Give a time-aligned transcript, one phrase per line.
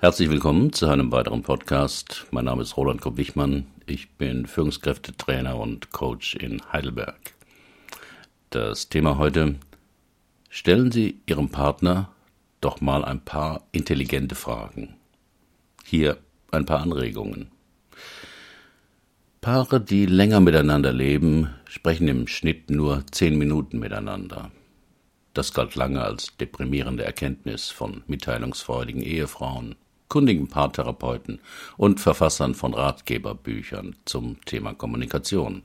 [0.00, 2.26] Herzlich willkommen zu einem weiteren Podcast.
[2.30, 3.66] Mein Name ist Roland Kopp-Wichmann.
[3.84, 7.34] Ich bin Führungskräftetrainer und Coach in Heidelberg.
[8.50, 9.56] Das Thema heute:
[10.50, 12.12] Stellen Sie Ihrem Partner
[12.60, 14.94] doch mal ein paar intelligente Fragen.
[15.84, 16.18] Hier
[16.52, 17.50] ein paar Anregungen.
[19.40, 24.52] Paare, die länger miteinander leben, sprechen im Schnitt nur zehn Minuten miteinander.
[25.34, 29.74] Das galt lange als deprimierende Erkenntnis von mitteilungsfreudigen Ehefrauen
[30.08, 31.40] kundigen Paartherapeuten
[31.76, 35.62] und Verfassern von Ratgeberbüchern zum Thema Kommunikation.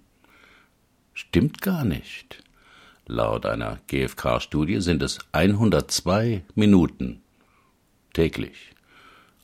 [1.14, 2.44] Stimmt gar nicht.
[3.06, 7.22] Laut einer GfK-Studie sind es 102 Minuten
[8.14, 8.72] täglich,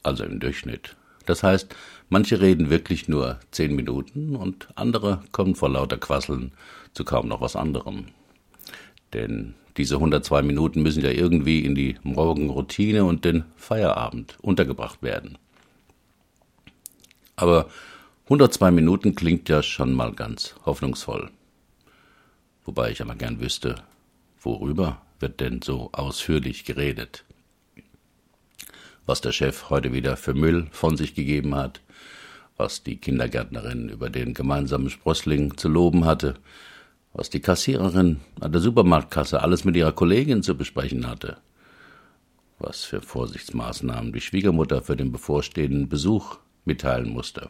[0.01, 0.95] also im Durchschnitt.
[1.25, 1.75] Das heißt,
[2.09, 6.53] manche reden wirklich nur zehn Minuten und andere kommen vor lauter Quasseln
[6.93, 8.05] zu kaum noch was anderem.
[9.13, 15.37] Denn diese 102 Minuten müssen ja irgendwie in die Morgenroutine und den Feierabend untergebracht werden.
[17.37, 17.69] Aber
[18.25, 21.31] 102 Minuten klingt ja schon mal ganz hoffnungsvoll.
[22.65, 23.75] Wobei ich aber gern wüsste,
[24.41, 27.23] worüber wird denn so ausführlich geredet?
[29.05, 31.79] Was der Chef heute wieder für Müll von sich gegeben hat,
[32.57, 36.35] was die Kindergärtnerin über den gemeinsamen Sprössling zu loben hatte,
[37.13, 41.37] was die Kassiererin an der Supermarktkasse alles mit ihrer Kollegin zu besprechen hatte,
[42.59, 47.49] was für Vorsichtsmaßnahmen die Schwiegermutter für den bevorstehenden Besuch mitteilen musste.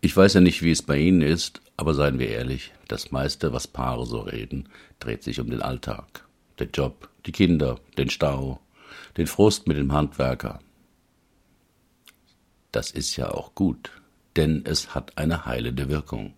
[0.00, 3.52] Ich weiß ja nicht, wie es bei Ihnen ist, aber seien wir ehrlich, das meiste,
[3.52, 6.26] was Paare so reden, dreht sich um den Alltag,
[6.60, 8.60] den Job, die Kinder, den Stau,
[9.16, 10.60] den Frust mit dem Handwerker.
[12.70, 13.90] Das ist ja auch gut,
[14.36, 16.34] denn es hat eine heilende Wirkung.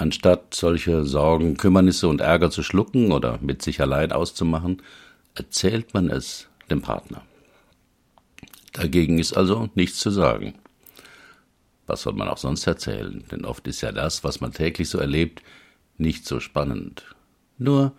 [0.00, 4.80] Anstatt solche Sorgen, Kümmernisse und Ärger zu schlucken oder mit sich allein auszumachen,
[5.34, 7.20] erzählt man es dem Partner.
[8.72, 10.54] Dagegen ist also nichts zu sagen.
[11.86, 13.24] Was soll man auch sonst erzählen?
[13.30, 15.42] Denn oft ist ja das, was man täglich so erlebt,
[15.98, 17.04] nicht so spannend.
[17.58, 17.92] Nur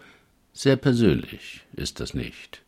[0.53, 2.63] sehr persönlich ist das nicht.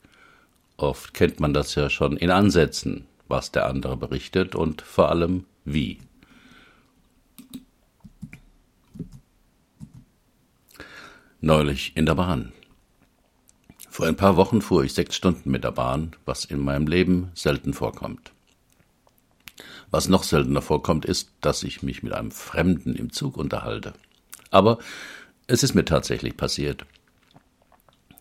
[0.77, 5.45] Oft kennt man das ja schon in Ansätzen, was der andere berichtet und vor allem
[5.65, 5.97] wie.
[11.45, 12.53] Neulich in der Bahn.
[13.89, 17.31] Vor ein paar Wochen fuhr ich sechs Stunden mit der Bahn, was in meinem Leben
[17.33, 18.31] selten vorkommt.
[19.91, 23.91] Was noch seltener vorkommt, ist, dass ich mich mit einem Fremden im Zug unterhalte.
[24.51, 24.77] Aber
[25.45, 26.85] es ist mir tatsächlich passiert.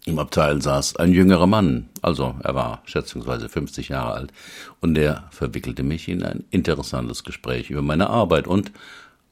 [0.04, 4.32] Im Abteil saß ein jüngerer Mann, also er war schätzungsweise 50 Jahre alt,
[4.80, 8.72] und er verwickelte mich in ein interessantes Gespräch über meine Arbeit und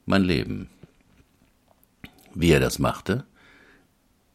[0.05, 0.69] mein Leben.
[2.33, 3.25] Wie er das machte,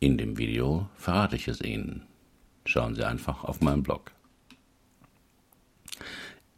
[0.01, 2.03] in dem Video verrate ich es Ihnen.
[2.65, 4.12] Schauen Sie einfach auf meinen Blog.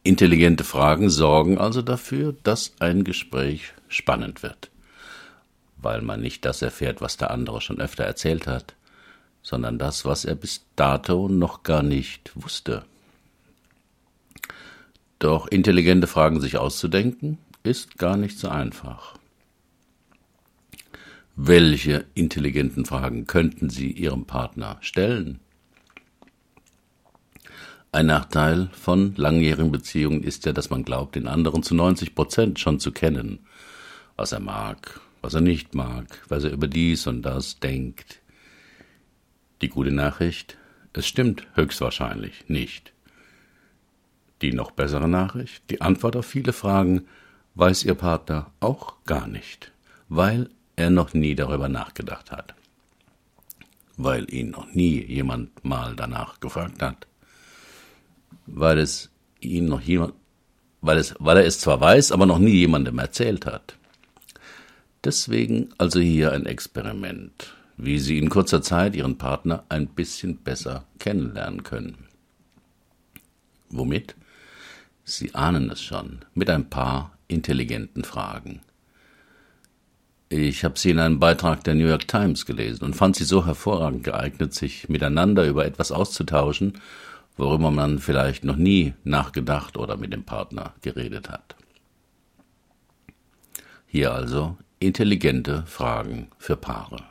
[0.03, 4.71] Intelligente Fragen sorgen also dafür, dass ein Gespräch spannend wird,
[5.77, 8.75] weil man nicht das erfährt, was der andere schon öfter erzählt hat,
[9.43, 12.85] sondern das, was er bis dato noch gar nicht wusste.
[15.19, 19.19] Doch intelligente Fragen sich auszudenken, ist gar nicht so einfach.
[21.41, 25.39] Welche intelligenten Fragen könnten Sie Ihrem Partner stellen?
[27.93, 32.59] Ein Nachteil von langjährigen Beziehungen ist ja, dass man glaubt, den anderen zu 90 Prozent
[32.59, 33.39] schon zu kennen.
[34.17, 38.21] Was er mag, was er nicht mag, was er über dies und das denkt.
[39.63, 40.59] Die gute Nachricht,
[40.93, 42.93] es stimmt höchstwahrscheinlich nicht.
[44.43, 47.07] Die noch bessere Nachricht, die Antwort auf viele Fragen
[47.55, 49.71] weiß Ihr Partner auch gar nicht,
[50.09, 52.55] weil er noch nie darüber nachgedacht hat,
[53.97, 57.07] weil ihn noch nie jemand mal danach gefragt hat,
[58.47, 60.15] weil es ihn noch jemand,
[60.81, 63.77] weil es, weil er es zwar weiß, aber noch nie jemandem erzählt hat.
[65.03, 70.85] Deswegen also hier ein Experiment, wie Sie in kurzer Zeit Ihren Partner ein bisschen besser
[71.01, 72.07] kennenlernen können.
[73.69, 74.15] Womit?
[75.05, 78.61] Sie ahnen es schon, mit ein paar intelligenten Fragen.
[80.31, 83.47] Ich habe sie in einem Beitrag der New York Times gelesen und fand sie so
[83.47, 86.75] hervorragend geeignet, sich miteinander über etwas auszutauschen,
[87.39, 91.57] worüber man vielleicht noch nie nachgedacht oder mit dem Partner geredet hat.
[93.87, 97.03] Hier also intelligente Fragen für Paare.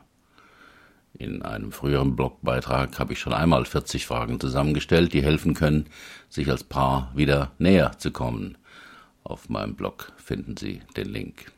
[1.17, 5.87] In einem früheren Blogbeitrag habe ich schon einmal 40 Fragen zusammengestellt, die helfen können,
[6.29, 8.59] sich als Paar wieder näher zu kommen.
[9.23, 11.51] Auf meinem Blog finden Sie den Link.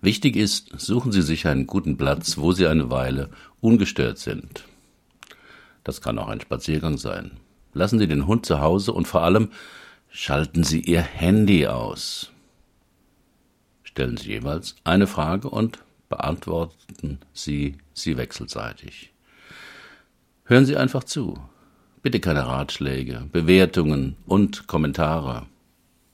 [0.00, 3.30] Wichtig ist, suchen Sie sich einen guten Platz, wo Sie eine Weile
[3.60, 4.64] ungestört sind.
[5.84, 7.32] Das kann auch ein Spaziergang sein.
[7.72, 9.50] Lassen Sie den Hund zu Hause und vor allem
[10.10, 12.30] schalten Sie Ihr Handy aus.
[13.82, 15.78] Stellen Sie jeweils eine Frage und
[16.08, 19.12] beantworten Sie sie wechselseitig.
[20.44, 21.38] Hören Sie einfach zu.
[22.02, 25.46] Bitte keine Ratschläge, Bewertungen und Kommentare.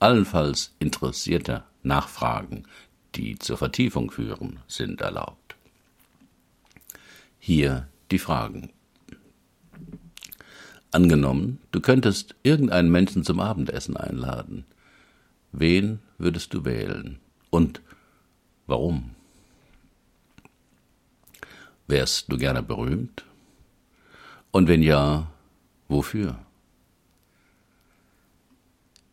[0.01, 2.65] Allenfalls interessierte Nachfragen,
[3.17, 5.57] die zur Vertiefung führen, sind erlaubt.
[7.39, 8.71] Hier die Fragen.
[10.91, 14.65] Angenommen, du könntest irgendeinen Menschen zum Abendessen einladen.
[15.51, 17.19] Wen würdest du wählen?
[17.51, 17.81] Und
[18.67, 19.11] warum?
[21.87, 23.25] Wärst du gerne berühmt?
[24.53, 25.31] Und wenn ja,
[25.89, 26.39] wofür?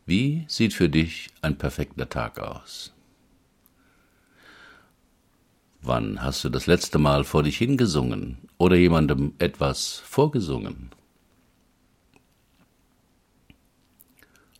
[0.05, 2.93] Wie sieht für dich ein perfekter Tag aus?
[5.83, 10.91] Wann hast du das letzte Mal vor dich hingesungen oder jemandem etwas vorgesungen?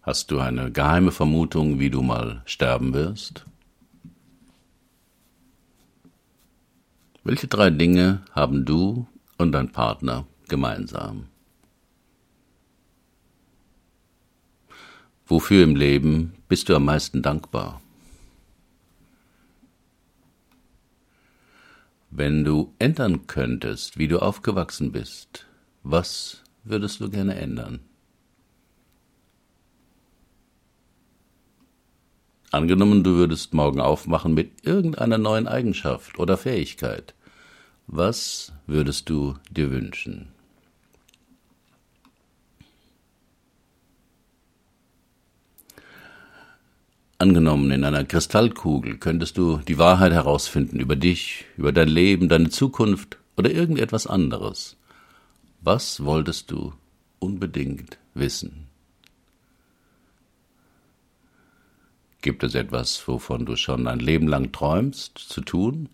[0.02, 3.46] Hast du eine geheime Vermutung, wie du mal sterben wirst?
[7.24, 9.06] Welche drei Dinge haben du
[9.38, 11.28] und dein Partner gemeinsam?
[15.28, 17.80] Wofür im Leben bist du am meisten dankbar?
[22.14, 25.46] Wenn du ändern könntest, wie du aufgewachsen bist,
[25.82, 27.80] was würdest du gerne ändern?
[32.52, 37.16] Angenommen, du würdest morgen aufmachen mit irgendeiner neuen Eigenschaft oder Fähigkeit.
[37.88, 40.34] Was würdest du dir wünschen?
[47.22, 52.50] Angenommen, in einer Kristallkugel könntest du die Wahrheit herausfinden über dich, über dein Leben, deine
[52.50, 54.76] Zukunft oder irgendetwas anderes.
[55.60, 56.74] Was wolltest du
[57.20, 58.66] unbedingt wissen?
[62.24, 65.90] Gibt es etwas, wovon du schon ein Leben lang träumst zu tun?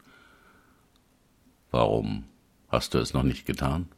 [1.72, 2.24] Warum
[2.70, 3.90] hast du es noch nicht getan?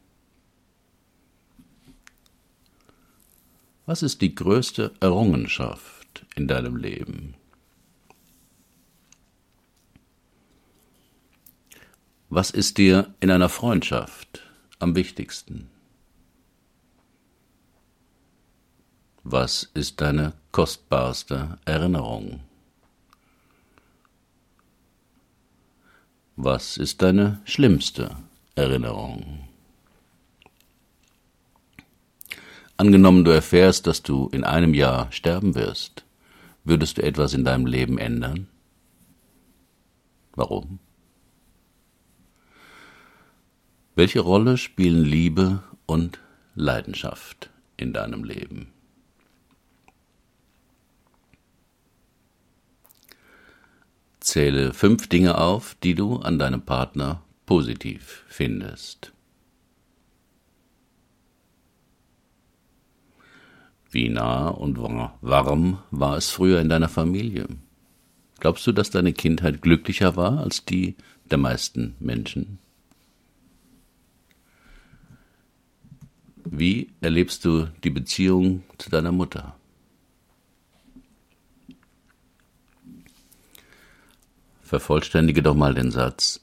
[3.86, 5.99] Was ist die größte Errungenschaft
[6.36, 7.34] in deinem Leben?
[12.28, 14.42] Was ist dir in einer Freundschaft
[14.78, 15.68] am wichtigsten?
[19.24, 22.40] Was ist deine kostbarste Erinnerung?
[26.36, 28.16] Was ist deine schlimmste
[28.54, 29.48] Erinnerung?
[32.76, 36.04] Angenommen, du erfährst, dass du in einem Jahr sterben wirst,
[36.70, 38.46] würdest du etwas in deinem Leben ändern?
[40.36, 40.78] Warum?
[43.96, 46.20] Welche Rolle spielen Liebe und
[46.54, 48.72] Leidenschaft in deinem Leben?
[54.20, 59.12] Zähle fünf Dinge auf, die du an deinem Partner positiv findest.
[63.90, 67.48] Wie nah und warm war es früher in deiner Familie?
[68.38, 70.94] Glaubst du, dass deine Kindheit glücklicher war als die
[71.30, 72.58] der meisten Menschen?
[76.44, 79.56] Wie erlebst du die Beziehung zu deiner Mutter?
[84.62, 86.40] Vervollständige doch mal den Satz.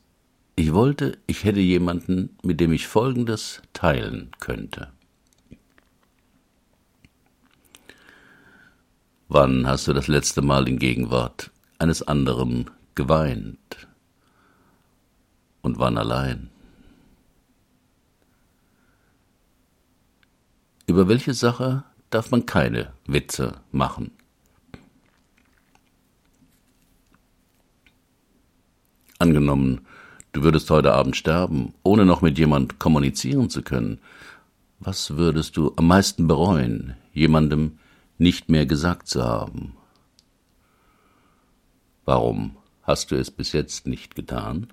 [0.58, 4.92] Ich wollte, ich hätte jemanden, mit dem ich Folgendes teilen könnte.
[9.40, 13.88] Wann hast du das letzte Mal in Gegenwart eines anderen geweint?
[15.62, 16.50] Und wann allein?
[20.88, 24.10] Über welche Sache darf man keine Witze machen?
[29.20, 29.86] Angenommen,
[30.32, 34.00] du würdest heute Abend sterben, ohne noch mit jemand kommunizieren zu können.
[34.80, 37.78] Was würdest du am meisten bereuen, jemandem
[38.18, 39.76] nicht mehr gesagt zu haben?
[42.06, 44.68] Warum hast du es bis jetzt nicht getan?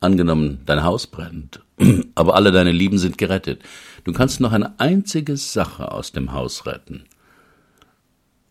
[0.00, 1.62] Angenommen, dein Haus brennt,
[2.14, 3.62] aber alle deine Lieben sind gerettet.
[4.04, 7.04] Du kannst noch eine einzige Sache aus dem Haus retten.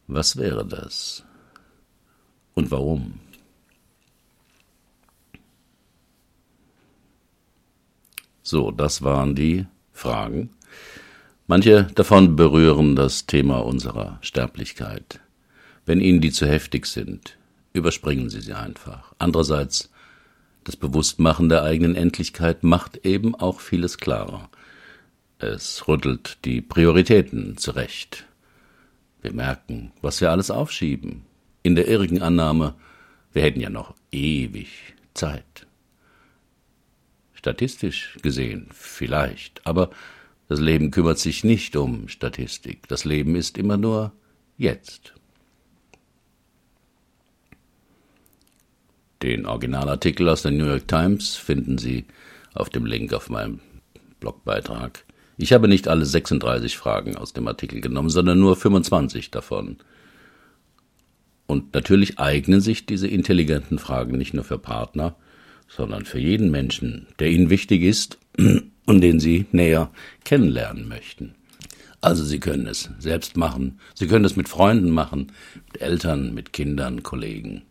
[0.07, 1.24] Was wäre das?
[2.55, 3.19] Und warum?
[8.53, 10.51] So, das waren die Fragen.
[11.48, 15.22] Manche davon berühren das Thema unserer Sterblichkeit.
[15.88, 17.36] Wenn Ihnen die zu heftig sind,
[17.74, 19.15] überspringen Sie sie einfach.
[19.17, 19.89] Andererseits
[20.65, 24.51] Das Bewusstmachen der eigenen Endlichkeit macht eben auch vieles klarer.
[25.39, 28.27] Es rüttelt die Prioritäten zurecht.
[29.24, 31.24] Wir merken, was wir alles aufschieben,
[31.63, 32.75] in der irrigen Annahme,
[33.31, 34.69] wir hätten ja noch ewig
[35.15, 35.65] Zeit.
[37.44, 39.90] Statistisch gesehen vielleicht, aber
[40.48, 42.88] das Leben kümmert sich nicht um Statistik.
[42.88, 44.14] Das Leben ist immer nur
[44.58, 45.14] jetzt.
[49.22, 52.06] Den Originalartikel aus der New York Times finden Sie
[52.54, 53.60] auf dem Link auf meinem
[54.22, 55.04] Blogbeitrag.
[55.36, 59.80] Ich habe nicht alle 36 Fragen aus dem Artikel genommen, sondern nur 25 davon.
[61.46, 65.18] Und natürlich eignen sich diese intelligenten Fragen nicht nur für Partner,
[65.67, 68.17] sondern für jeden Menschen, der ihnen wichtig ist
[68.86, 69.91] und den sie näher
[70.24, 71.36] kennenlernen möchten.
[72.03, 75.32] Also Sie können es selbst machen, Sie können es mit Freunden machen,
[75.72, 77.62] mit Eltern, mit Kindern, Kollegen.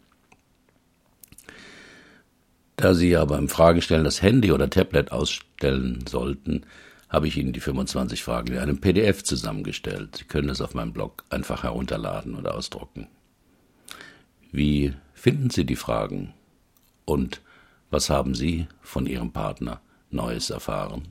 [2.77, 6.63] Da Sie ja beim Fragenstellen das Handy oder Tablet ausstellen sollten,
[7.11, 10.17] habe ich Ihnen die 25 Fragen in einem PDF zusammengestellt.
[10.17, 13.09] Sie können es auf meinem Blog einfach herunterladen oder ausdrucken.
[14.51, 16.33] Wie finden Sie die Fragen?
[17.05, 17.43] Und
[17.93, 19.81] was haben Sie von Ihrem Partner
[20.11, 21.09] Neues erfahren?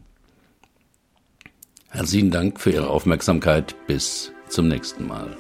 [1.89, 3.75] Herzlichen Dank für Ihre Aufmerksamkeit.
[3.88, 5.35] Bis zum nächsten Mal.